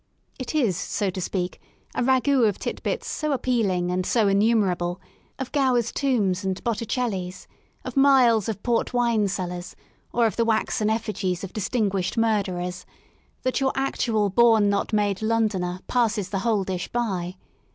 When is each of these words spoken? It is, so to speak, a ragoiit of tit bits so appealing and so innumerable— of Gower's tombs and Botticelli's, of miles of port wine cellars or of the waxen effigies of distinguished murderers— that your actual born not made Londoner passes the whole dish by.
It 0.39 0.55
is, 0.55 0.75
so 0.77 1.11
to 1.11 1.21
speak, 1.21 1.61
a 1.93 2.01
ragoiit 2.01 2.49
of 2.49 2.57
tit 2.57 2.81
bits 2.81 3.07
so 3.07 3.33
appealing 3.33 3.91
and 3.91 4.03
so 4.03 4.27
innumerable— 4.27 4.99
of 5.37 5.51
Gower's 5.51 5.91
tombs 5.91 6.43
and 6.43 6.59
Botticelli's, 6.63 7.47
of 7.85 7.95
miles 7.95 8.49
of 8.49 8.63
port 8.63 8.95
wine 8.95 9.27
cellars 9.27 9.75
or 10.11 10.25
of 10.25 10.37
the 10.37 10.43
waxen 10.45 10.89
effigies 10.89 11.43
of 11.43 11.53
distinguished 11.53 12.17
murderers— 12.17 12.83
that 13.43 13.59
your 13.61 13.73
actual 13.75 14.31
born 14.31 14.69
not 14.71 14.91
made 14.91 15.21
Londoner 15.21 15.81
passes 15.85 16.29
the 16.29 16.39
whole 16.39 16.63
dish 16.63 16.87
by. 16.87 17.35